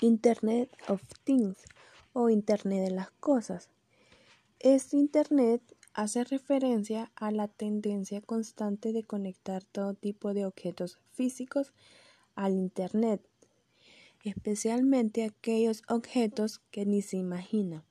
Internet 0.00 0.70
of 0.88 1.02
Things 1.22 1.58
o 2.12 2.28
Internet 2.28 2.84
de 2.84 2.90
las 2.90 3.10
Cosas. 3.12 3.70
Este 4.58 4.96
Internet 4.96 5.62
hace 5.94 6.24
referencia 6.24 7.12
a 7.14 7.30
la 7.30 7.46
tendencia 7.46 8.20
constante 8.20 8.92
de 8.92 9.04
conectar 9.04 9.62
todo 9.62 9.94
tipo 9.94 10.34
de 10.34 10.46
objetos 10.46 10.98
físicos 11.12 11.72
al 12.34 12.54
Internet, 12.54 13.22
especialmente 14.24 15.24
aquellos 15.24 15.82
objetos 15.88 16.60
que 16.70 16.84
ni 16.86 17.00
se 17.00 17.16
imaginan. 17.16 17.84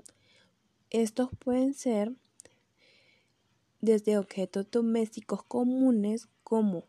Estos 0.90 1.30
pueden 1.40 1.74
ser 1.74 2.14
desde 3.80 4.18
objetos 4.18 4.70
domésticos 4.70 5.44
comunes 5.44 6.28
como 6.44 6.86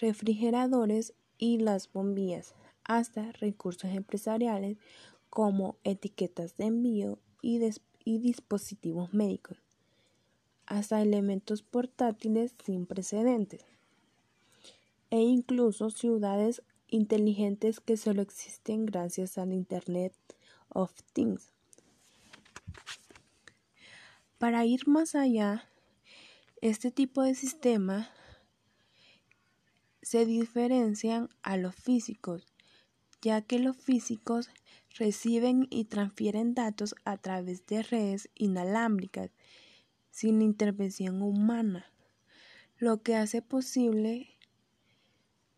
refrigeradores 0.00 1.14
y 1.38 1.58
las 1.58 1.90
bombillas 1.90 2.54
hasta 2.88 3.30
recursos 3.32 3.90
empresariales 3.92 4.78
como 5.30 5.76
etiquetas 5.84 6.56
de 6.56 6.64
envío 6.64 7.18
y, 7.42 7.58
dispositivos 8.18 9.12
médicos, 9.12 9.58
hasta 10.66 11.00
elementos 11.00 11.62
portátiles 11.62 12.56
sin 12.64 12.86
precedentes, 12.86 13.64
e 15.10 15.20
incluso 15.20 15.90
ciudades 15.90 16.62
inteligentes 16.88 17.80
que 17.80 17.96
solo 17.96 18.22
existen 18.22 18.86
gracias 18.86 19.36
al 19.38 19.52
Internet 19.52 20.14
of 20.70 20.92
Things. 21.12 21.50
Para 24.38 24.64
ir 24.64 24.88
más 24.88 25.14
allá, 25.14 25.68
este 26.62 26.90
tipo 26.90 27.22
de 27.22 27.34
sistema 27.34 28.10
se 30.00 30.24
diferencian 30.24 31.28
a 31.42 31.58
los 31.58 31.74
físicos 31.74 32.46
ya 33.20 33.42
que 33.42 33.58
los 33.58 33.76
físicos 33.76 34.50
reciben 34.96 35.66
y 35.70 35.84
transfieren 35.84 36.54
datos 36.54 36.94
a 37.04 37.16
través 37.16 37.66
de 37.66 37.82
redes 37.82 38.30
inalámbricas 38.34 39.30
sin 40.10 40.42
intervención 40.42 41.22
humana, 41.22 41.92
lo 42.78 43.02
que 43.02 43.16
hace 43.16 43.42
posible 43.42 44.38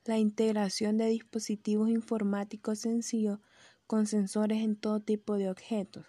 la 0.05 0.19
integración 0.19 0.97
de 0.99 1.07
dispositivos 1.07 1.89
informáticos 1.89 2.81
sencillos 2.81 3.39
con 3.87 4.07
sensores 4.07 4.63
en 4.63 4.77
todo 4.77 5.01
tipo 5.01 5.37
de 5.37 5.51
objetos. 5.51 6.07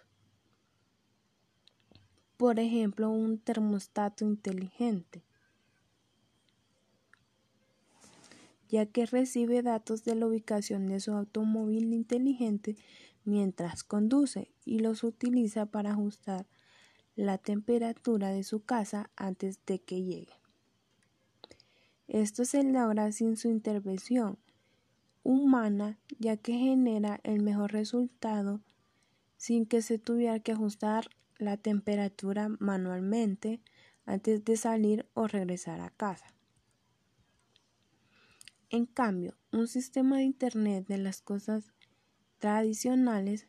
Por 2.36 2.58
ejemplo, 2.58 3.10
un 3.10 3.38
termostato 3.38 4.24
inteligente. 4.24 5.22
Ya 8.72 8.86
que 8.86 9.04
recibe 9.04 9.62
datos 9.62 10.02
de 10.02 10.14
la 10.14 10.26
ubicación 10.26 10.86
de 10.86 10.98
su 10.98 11.12
automóvil 11.12 11.92
inteligente 11.92 12.74
mientras 13.24 13.84
conduce 13.84 14.50
y 14.64 14.78
los 14.78 15.04
utiliza 15.04 15.66
para 15.66 15.92
ajustar 15.92 16.46
la 17.14 17.36
temperatura 17.36 18.30
de 18.30 18.42
su 18.42 18.64
casa 18.64 19.10
antes 19.14 19.60
de 19.66 19.78
que 19.82 20.02
llegue. 20.02 20.32
Esto 22.08 22.46
se 22.46 22.64
logra 22.64 23.12
sin 23.12 23.36
su 23.36 23.48
intervención 23.48 24.38
humana 25.22 25.98
ya 26.18 26.38
que 26.38 26.54
genera 26.54 27.20
el 27.24 27.42
mejor 27.42 27.72
resultado 27.72 28.62
sin 29.36 29.66
que 29.66 29.82
se 29.82 29.98
tuviera 29.98 30.40
que 30.40 30.52
ajustar 30.52 31.10
la 31.36 31.58
temperatura 31.58 32.48
manualmente 32.58 33.60
antes 34.06 34.46
de 34.46 34.56
salir 34.56 35.04
o 35.12 35.26
regresar 35.26 35.82
a 35.82 35.90
casa. 35.90 36.32
En 38.72 38.86
cambio, 38.86 39.36
un 39.52 39.68
sistema 39.68 40.16
de 40.16 40.22
Internet 40.22 40.86
de 40.86 40.96
las 40.96 41.20
cosas 41.20 41.74
tradicionales 42.38 43.46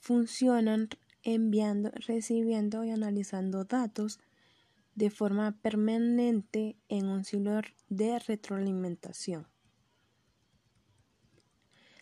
funcionan 0.00 0.88
enviando, 1.22 1.92
recibiendo 1.94 2.82
y 2.82 2.90
analizando 2.90 3.64
datos 3.64 4.18
de 4.96 5.08
forma 5.08 5.52
permanente 5.62 6.76
en 6.88 7.06
un 7.06 7.24
ciclo 7.24 7.60
de 7.88 8.18
retroalimentación. 8.18 9.46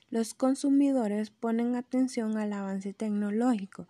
Los 0.08 0.32
consumidores 0.32 1.30
ponen 1.30 1.76
atención 1.76 2.38
al 2.38 2.54
avance 2.54 2.94
tecnológico 2.94 3.88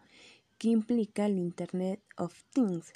que 0.59 0.71
implica 0.71 1.27
el 1.27 1.39
Internet 1.39 2.03
of 2.17 2.43
Things 2.53 2.93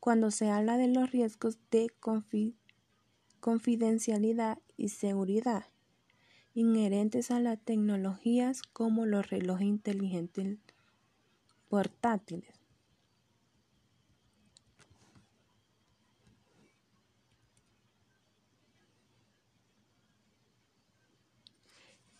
cuando 0.00 0.30
se 0.30 0.50
habla 0.50 0.78
de 0.78 0.88
los 0.88 1.10
riesgos 1.10 1.58
de 1.70 1.92
confidencialidad 3.40 4.58
y 4.76 4.88
seguridad 4.88 5.66
inherentes 6.54 7.30
a 7.30 7.38
las 7.38 7.60
tecnologías 7.60 8.62
como 8.62 9.06
los 9.06 9.30
relojes 9.30 9.66
inteligentes 9.66 10.58
portátiles. 11.68 12.54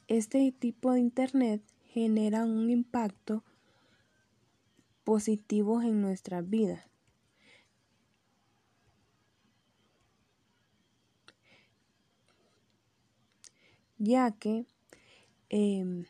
Este 0.07 0.53
tipo 0.53 0.93
de 0.93 1.01
Internet 1.01 1.63
genera 1.85 2.45
un 2.45 2.69
impacto 2.69 3.45
positivo 5.05 5.83
en 5.83 6.03
nuestras 6.03 6.49
vidas 6.49 6.91
ya 14.01 14.33
que 14.33 14.67
em, 15.51 16.07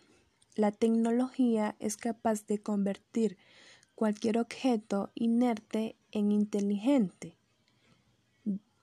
la 0.54 0.70
tecnología 0.70 1.76
es 1.80 1.96
capaz 1.96 2.46
de 2.46 2.62
convertir 2.62 3.36
cualquier 3.94 4.38
objeto 4.38 5.10
inerte 5.14 5.96
en 6.12 6.30
inteligente, 6.30 7.36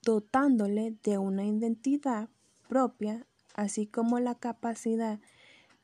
dotándole 0.03 0.95
de 1.03 1.17
una 1.17 1.45
identidad 1.45 2.29
propia, 2.67 3.25
así 3.55 3.87
como 3.87 4.19
la 4.19 4.35
capacidad 4.35 5.19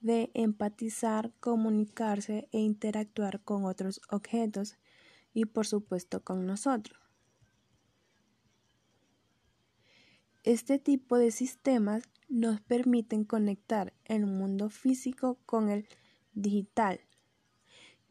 de 0.01 0.29
empatizar, 0.33 1.31
comunicarse 1.39 2.49
e 2.51 2.59
interactuar 2.59 3.41
con 3.41 3.63
otros 3.63 4.01
objetos 4.09 4.77
y 5.33 5.45
por 5.45 5.65
supuesto 5.65 6.23
con 6.23 6.45
nosotros. 6.45 6.99
Este 10.43 10.77
tipo 10.77 11.17
de 11.17 11.31
sistemas 11.31 12.03
nos 12.33 12.59
permiten 12.61 13.25
conectar 13.25 13.93
el 14.05 14.25
mundo 14.25 14.71
físico 14.71 15.37
con 15.45 15.69
el 15.69 15.87
digital, 16.33 16.99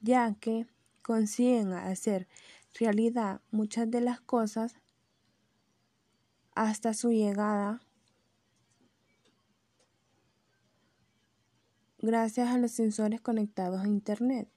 ya 0.00 0.36
que 0.38 0.68
consiguen 1.02 1.72
hacer 1.72 2.28
realidad 2.78 3.40
muchas 3.50 3.90
de 3.90 4.00
las 4.00 4.20
cosas 4.20 4.76
hasta 6.54 6.94
su 6.94 7.10
llegada 7.10 7.80
gracias 11.98 12.48
a 12.48 12.58
los 12.58 12.70
sensores 12.70 13.20
conectados 13.20 13.80
a 13.80 13.88
Internet. 13.88 14.48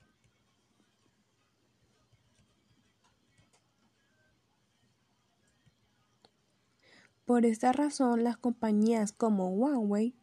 Por 7.26 7.46
esta 7.46 7.72
razón, 7.72 8.24
las 8.24 8.38
compañías 8.38 9.12
como 9.12 9.50
Huawei 9.50 10.16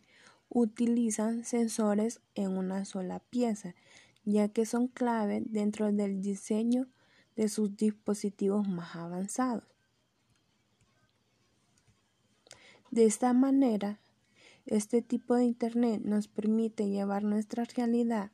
utilizan 0.48 1.44
sensores 1.44 2.20
en 2.34 2.56
una 2.56 2.84
sola 2.84 3.18
pieza, 3.18 3.74
ya 4.24 4.48
que 4.48 4.66
son 4.66 4.86
clave 4.86 5.42
dentro 5.44 5.90
del 5.90 6.22
diseño 6.22 6.88
de 7.34 7.48
sus 7.48 7.76
dispositivos 7.76 8.68
más 8.68 8.94
avanzados. 8.94 9.66
De 12.92 13.04
esta 13.04 13.32
manera, 13.32 13.98
este 14.66 15.02
tipo 15.02 15.34
de 15.34 15.44
Internet 15.44 16.02
nos 16.04 16.28
permite 16.28 16.88
llevar 16.88 17.25
nuestra 17.25 17.64
realidad 17.64 18.31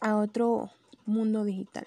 a 0.00 0.16
otro 0.16 0.70
mundo 1.06 1.44
digital. 1.44 1.86